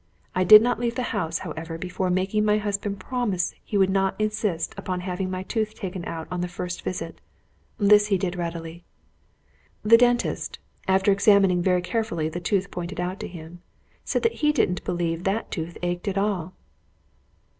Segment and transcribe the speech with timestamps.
[0.33, 4.19] I did not leave the house, however, before making my husband promise he would not
[4.19, 7.21] insist upon my having the tooth taken out on the first visit.
[7.77, 8.83] This he did readily.
[9.83, 13.61] The dentist, after examining very carefully the tooth pointed out to him,
[14.03, 16.55] said that he didn't believe that tooth ached at all.